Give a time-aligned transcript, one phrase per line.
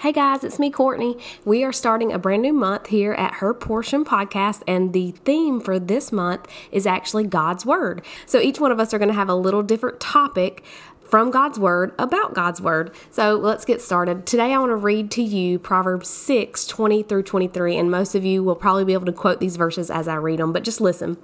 [0.00, 1.20] Hey guys, it's me, Quortney.
[1.44, 5.60] We are starting a brand new month here at Her Portion Podcast, and the theme
[5.60, 8.02] for this month is actually God's Word.
[8.24, 10.64] So each one of us are going to have a little different topic
[11.10, 12.94] from God's Word about God's Word.
[13.10, 14.26] So let's get started.
[14.26, 18.24] Today I want to read to you Proverbs 6 20 through 23, and most of
[18.24, 20.80] you will probably be able to quote these verses as I read them, but just
[20.80, 21.18] listen.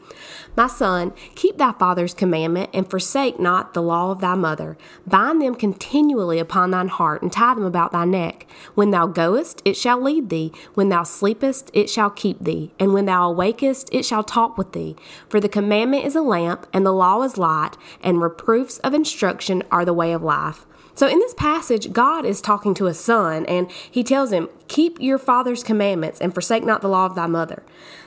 [0.57, 4.77] My son, keep thy father's commandment and forsake not the law of thy mother.
[5.07, 8.47] Bind them continually upon thine heart and tie them about thy neck.
[8.75, 10.51] When thou goest, it shall lead thee.
[10.75, 12.73] When thou sleepest, it shall keep thee.
[12.81, 14.97] And when thou awakest, it shall talk with thee.
[15.29, 19.63] For the commandment is a lamp, and the law is light, and reproofs of instruction
[19.76, 20.67] are the way of life.
[20.97, 24.99] So in this passage, God is talking to a son and he tells him, Keep
[24.99, 27.63] your father's commandments and forsake not the law of thy mother.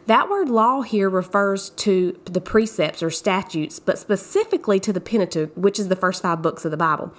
[0.08, 5.56] That word law here refers to the precepts or statutes, but specifically to the Pentateuch,
[5.56, 7.14] which is the first five books of the Bible.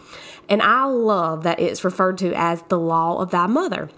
[0.49, 3.91] And I love that it's referred to as the law of thy mother.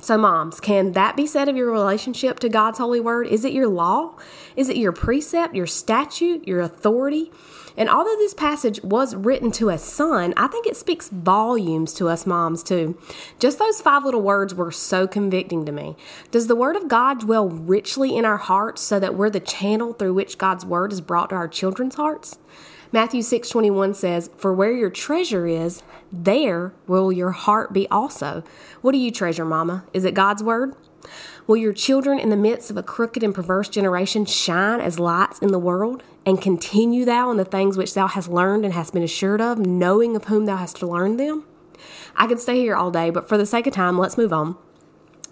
[0.00, 3.26] So, moms, can that be said of your relationship to God's holy word?
[3.26, 4.16] Is it your law?
[4.56, 7.30] Is it your precept, your statute, your authority?
[7.76, 12.08] And although this passage was written to a son, I think it speaks volumes to
[12.08, 12.96] us moms too.
[13.38, 15.96] Just those five little words were so convicting to me.
[16.30, 19.92] Does the word of God dwell richly in our hearts so that we're the channel
[19.92, 22.38] through which God's word is brought to our children's hearts?
[22.92, 28.44] Matthew 6:21 says, "For where your treasure is, there will your heart be also."
[28.82, 29.82] What do you treasure, mama?
[29.92, 30.76] Is it God's word?
[31.46, 35.38] Will your children in the midst of a crooked and perverse generation shine as lights
[35.38, 36.02] in the world?
[36.26, 39.58] And continue thou in the things which thou hast learned and hast been assured of,
[39.58, 41.44] knowing of whom thou hast learned them?
[42.16, 44.56] I could stay here all day, but for the sake of time, let's move on.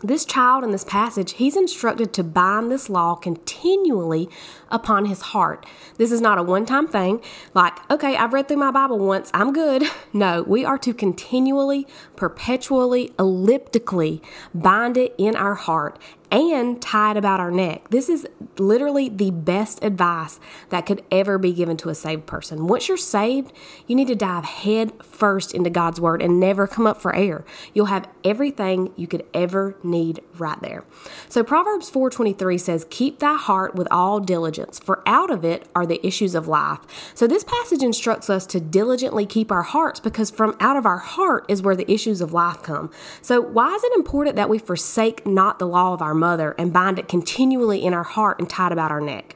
[0.05, 4.29] This child in this passage, he's instructed to bind this law continually
[4.69, 5.65] upon his heart.
[5.97, 7.21] This is not a one time thing,
[7.55, 9.85] like, okay, I've read through my Bible once, I'm good.
[10.15, 11.87] No, we are to continually,
[12.17, 14.21] perpetually, elliptically
[14.55, 15.99] bind it in our heart
[16.33, 17.91] and tied about our neck.
[17.91, 18.27] This is
[18.59, 22.67] literally the best advice that could ever be given to a saved person.
[22.67, 23.53] Once you're saved,
[23.87, 27.45] you need to dive head first into God's word and never come up for air.
[27.75, 30.85] You'll have everything you could ever need right there.
[31.29, 35.85] So Proverbs 4:23 says, "Keep thy heart with all diligence, for out of it are
[35.85, 36.81] the issues of life."
[37.15, 40.99] So this passage instructs us to diligently keep our hearts because from out of our
[40.99, 42.89] heart is where the issues of life come.
[43.21, 46.73] So why is it important that we forsake not the law of our mother and
[46.73, 49.35] bind it continually in our heart and tie it about our neck.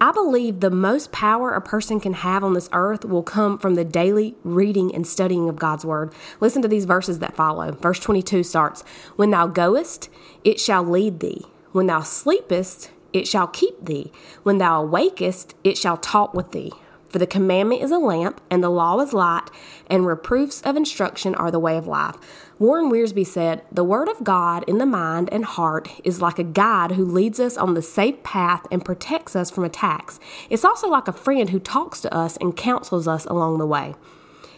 [0.00, 3.74] I believe the most power a person can have on this earth will come from
[3.74, 6.12] the daily reading and studying of God's Word.
[6.40, 7.72] Listen to these verses that follow.
[7.72, 8.82] Verse 22 starts
[9.14, 10.08] When thou goest,
[10.42, 11.46] it shall lead thee.
[11.70, 14.10] When thou sleepest, it shall keep thee.
[14.42, 16.72] When thou awakest, it shall talk with thee.
[17.12, 19.50] For the commandment is a lamp, and the law is light,
[19.86, 22.16] and reproofs of instruction are the way of life.
[22.58, 26.42] Warren Wiersbe said, The Word of God in the mind and heart is like a
[26.42, 30.20] guide who leads us on the safe path and protects us from attacks.
[30.48, 33.94] It's also like a friend who talks to us and counsels us along the way.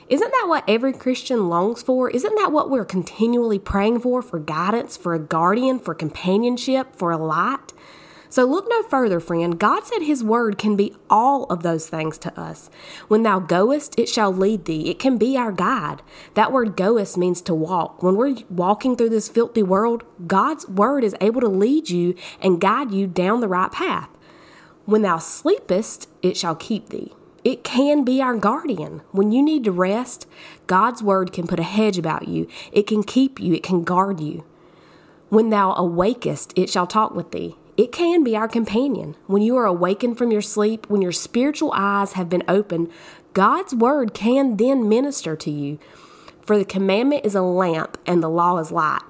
[0.09, 2.09] Isn't that what every Christian longs for?
[2.09, 4.22] Isn't that what we're continually praying for?
[4.22, 7.72] For guidance, for a guardian, for companionship, for a light?
[8.34, 9.61] So look no further, friend.
[9.61, 12.69] God said His word can be all of those things to us.
[13.06, 14.91] When thou goest, it shall lead thee.
[14.91, 16.03] It can be our guide.
[16.34, 18.03] That word goest means to walk.
[18.03, 22.61] When we're walking through this filthy world, God's word is able to lead you and
[22.61, 24.09] guide you down the right path.
[24.84, 27.12] When thou sleepest, it shall keep thee.
[27.45, 29.03] It can be our guardian.
[29.12, 30.27] When you need to rest,
[30.66, 32.49] God's word can put a hedge about you.
[32.72, 34.45] It can keep you, it can guard you.
[35.28, 37.56] When thou awakest, it shall talk with thee.
[37.77, 39.17] It can be our companion.
[39.27, 42.91] When you are awakened from your sleep, when your spiritual eyes have been opened,
[43.33, 45.78] God's word can then minister to you.
[46.43, 49.03] For the commandment is a lamp and the law is light.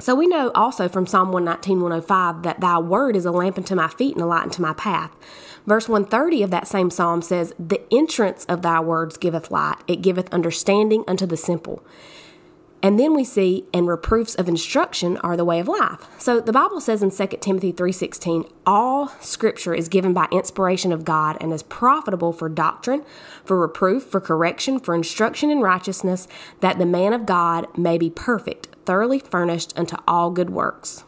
[0.00, 3.74] So we know also from Psalm 119, 105 that thy word is a lamp unto
[3.74, 5.10] my feet and a light unto my path.
[5.66, 10.02] Verse 130 of that same psalm says, The entrance of thy words giveth light, it
[10.02, 11.82] giveth understanding unto the simple.
[12.80, 16.06] And then we see, and reproofs of instruction are the way of life.
[16.18, 21.04] So the Bible says in 2 Timothy 3:16, all scripture is given by inspiration of
[21.04, 23.04] God and is profitable for doctrine,
[23.44, 26.28] for reproof, for correction, for instruction in righteousness,
[26.60, 31.04] that the man of God may be perfect, thoroughly furnished unto all good works.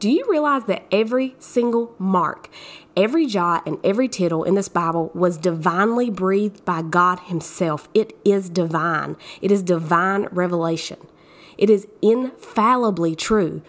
[0.00, 2.48] Do you realize that every single mark,
[2.96, 7.88] every jot, and every tittle in this Bible was divinely breathed by God Himself?
[7.94, 10.96] It is divine, it is divine revelation.
[11.58, 13.62] It is infallibly true.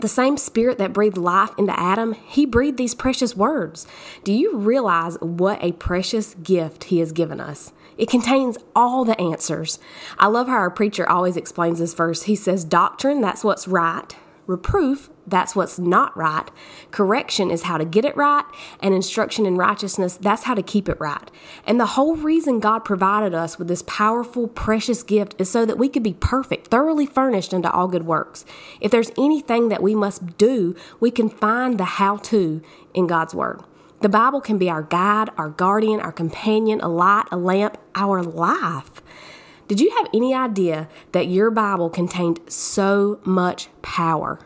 [0.00, 3.86] The same spirit that breathed life into Adam, he breathed these precious words.
[4.22, 7.72] Do you realize what a precious gift he has given us?
[7.96, 9.80] It contains all the answers.
[10.16, 12.22] I love how our preacher always explains this verse.
[12.22, 14.14] He says, Doctrine, that's what's right.
[14.48, 16.50] Reproof, that's what's not right.
[16.90, 18.46] Correction is how to get it right.
[18.80, 21.30] And instruction in righteousness, that's how to keep it right.
[21.66, 25.76] And the whole reason God provided us with this powerful, precious gift is so that
[25.76, 28.46] we could be perfect, thoroughly furnished unto all good works.
[28.80, 32.62] If there's anything that we must do, we can find the how to
[32.94, 33.60] in God's Word.
[34.00, 38.22] The Bible can be our guide, our guardian, our companion, a light, a lamp, our
[38.22, 39.02] life.
[39.68, 44.40] Did you have any idea that your Bible contained so much power?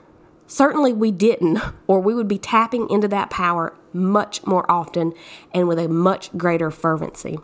[0.48, 5.12] Certainly we didn't, or we would be tapping into that power much more often
[5.54, 7.38] and with a much greater fervency.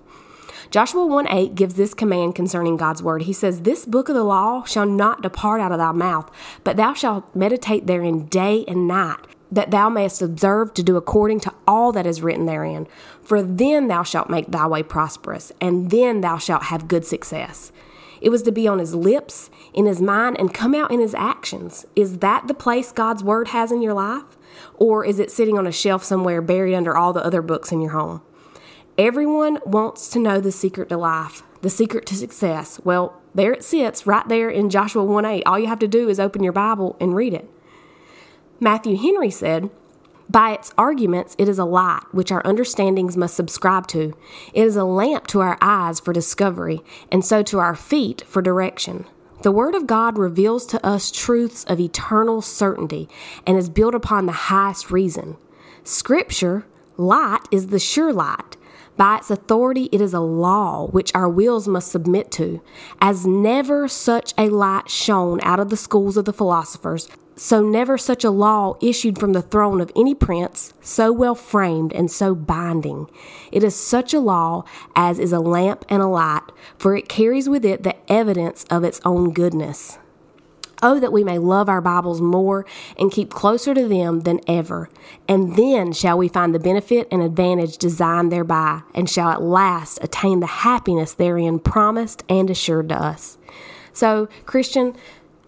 [0.71, 3.23] Joshua 1 8 gives this command concerning God's word.
[3.23, 6.31] He says, This book of the law shall not depart out of thy mouth,
[6.65, 11.41] but thou shalt meditate therein day and night, that thou mayest observe to do according
[11.41, 12.87] to all that is written therein.
[13.23, 17.73] For then thou shalt make thy way prosperous, and then thou shalt have good success.
[18.21, 21.15] It was to be on his lips, in his mind, and come out in his
[21.15, 21.87] actions.
[21.95, 24.37] Is that the place God's word has in your life?
[24.75, 27.81] Or is it sitting on a shelf somewhere buried under all the other books in
[27.81, 28.23] your home?
[28.97, 32.81] Everyone wants to know the secret to life, the secret to success.
[32.83, 35.43] Well, there it sits, right there in Joshua 1 8.
[35.47, 37.49] All you have to do is open your Bible and read it.
[38.60, 39.70] Matthew Henry said,
[40.31, 44.14] by its arguments, it is a light which our understandings must subscribe to.
[44.52, 48.43] It is a lamp to our eyes for discovery, and so to our feet for
[48.43, 49.06] direction.
[49.43, 53.08] The Word of God reveals to us truths of eternal certainty
[53.46, 55.37] and is built upon the highest reason.
[55.82, 56.66] Scripture,
[56.99, 58.56] light, is the sure light.
[58.99, 62.60] By its authority, it is a law which our wills must submit to.
[63.00, 67.08] As never such a light shone out of the schools of the philosophers,
[67.38, 71.93] so never such a law issued from the throne of any prince, so well framed
[71.93, 73.08] and so binding.
[73.52, 74.64] It is such a law
[74.96, 76.43] as is a lamp and a light,
[76.76, 79.99] for it carries with it the evidence of its own goodness.
[80.82, 82.67] Oh, that we may love our Bibles more
[82.99, 84.88] and keep closer to them than ever.
[85.29, 89.99] And then shall we find the benefit and advantage designed thereby, and shall at last
[90.02, 93.38] attain the happiness therein promised and assured to us.
[93.93, 94.96] So, Christian,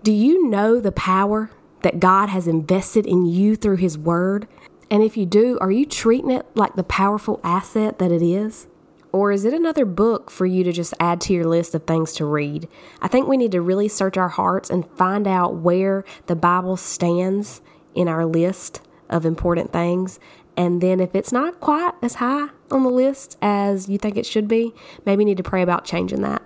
[0.02, 1.50] do you know the power
[1.82, 4.46] that God has invested in you through His Word?
[4.90, 8.66] And if you do, are you treating it like the powerful asset that it is?
[9.12, 12.12] Or is it another book for you to just add to your list of things
[12.14, 12.68] to read?
[13.02, 16.76] I think we need to really search our hearts and find out where the Bible
[16.76, 17.60] stands
[17.94, 20.20] in our list of important things.
[20.56, 24.26] And then if it's not quite as high on the list as you think it
[24.26, 24.72] should be,
[25.04, 26.42] maybe you need to pray about changing that.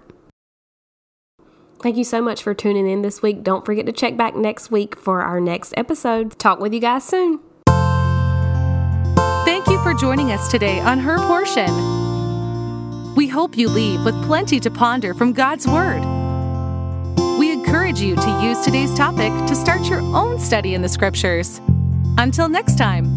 [1.84, 3.42] Thank you so much for tuning in this week.
[3.42, 6.38] Don't forget to check back next week for our next episode.
[6.38, 7.40] Talk with you guys soon.
[9.44, 13.14] Thank you for joining us today on Her Portion.
[13.14, 16.00] We hope you leave with plenty to ponder from God's Word.
[17.38, 21.60] We encourage you to use today's topic to start your own study in the Scriptures.
[22.16, 23.13] Until next time.